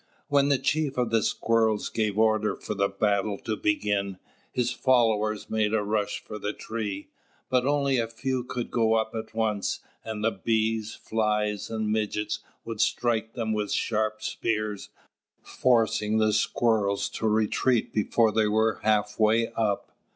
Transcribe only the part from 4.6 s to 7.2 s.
followers made a rush for the tree,